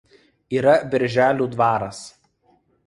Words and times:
Yra 0.59 0.73
Birželių 0.95 1.49
dvaras. 1.57 2.05